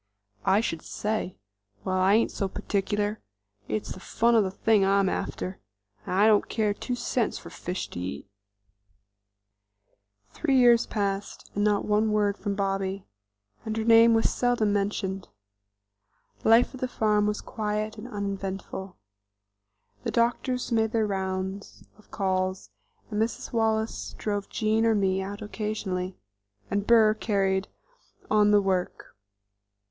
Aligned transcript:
"I 0.45 0.61
should 0.61 0.81
say? 0.81 1.37
Well, 1.83 1.93
I 1.99 2.15
ain't 2.15 2.31
so 2.31 2.47
particular; 2.47 3.21
it's 3.67 3.91
the 3.91 3.99
fun 3.99 4.33
of 4.33 4.43
the 4.43 4.49
thing 4.49 4.83
I'm 4.83 5.07
after. 5.07 5.59
I 6.07 6.25
don't 6.25 6.49
care 6.49 6.73
two 6.73 6.95
cents 6.95 7.37
for 7.37 7.51
fish 7.51 7.87
to 7.89 7.99
eat." 7.99 8.27
Three 10.31 10.57
years 10.57 10.87
passed, 10.87 11.51
and 11.53 11.63
not 11.63 11.85
one 11.85 12.11
word 12.11 12.35
from 12.35 12.55
Bobby, 12.55 13.05
and 13.63 13.77
her 13.77 13.83
name 13.83 14.15
was 14.15 14.33
seldom 14.33 14.73
mentioned. 14.73 15.27
Life 16.43 16.73
at 16.73 16.81
the 16.81 16.87
farm 16.87 17.27
was 17.27 17.39
quiet 17.39 17.99
and 17.99 18.07
uneventful. 18.07 18.97
The 20.03 20.09
doctors 20.09 20.71
made 20.71 20.93
their 20.93 21.05
rounds 21.05 21.83
of 21.99 22.09
calls, 22.09 22.71
Mrs. 23.13 23.53
Wallace 23.53 24.15
drove 24.17 24.49
Jean 24.49 24.83
or 24.83 24.95
me 24.95 25.21
out 25.21 25.43
occasionally, 25.43 26.17
and 26.71 26.87
Burr 26.87 27.13
carried 27.13 27.67
on 28.31 28.49
the 28.49 28.63
work. 28.63 29.15